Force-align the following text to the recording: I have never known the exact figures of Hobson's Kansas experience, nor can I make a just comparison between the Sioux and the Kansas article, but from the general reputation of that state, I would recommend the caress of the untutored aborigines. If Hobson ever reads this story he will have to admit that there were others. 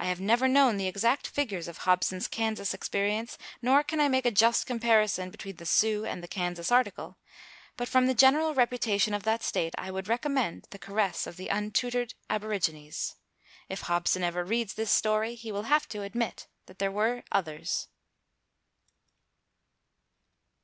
I 0.00 0.06
have 0.06 0.20
never 0.20 0.48
known 0.48 0.78
the 0.78 0.88
exact 0.88 1.28
figures 1.28 1.68
of 1.68 1.78
Hobson's 1.86 2.26
Kansas 2.26 2.74
experience, 2.74 3.38
nor 3.62 3.84
can 3.84 4.00
I 4.00 4.08
make 4.08 4.26
a 4.26 4.32
just 4.32 4.66
comparison 4.66 5.30
between 5.30 5.54
the 5.54 5.64
Sioux 5.64 6.04
and 6.04 6.24
the 6.24 6.26
Kansas 6.26 6.72
article, 6.72 7.18
but 7.76 7.86
from 7.86 8.08
the 8.08 8.14
general 8.16 8.52
reputation 8.52 9.14
of 9.14 9.22
that 9.22 9.44
state, 9.44 9.72
I 9.78 9.92
would 9.92 10.08
recommend 10.08 10.66
the 10.70 10.78
caress 10.80 11.24
of 11.28 11.36
the 11.36 11.46
untutored 11.50 12.14
aborigines. 12.28 13.14
If 13.68 13.82
Hobson 13.82 14.24
ever 14.24 14.44
reads 14.44 14.74
this 14.74 14.90
story 14.90 15.36
he 15.36 15.52
will 15.52 15.62
have 15.70 15.88
to 15.90 16.02
admit 16.02 16.48
that 16.66 16.80
there 16.80 16.90
were 16.90 17.22
others. 17.30 17.86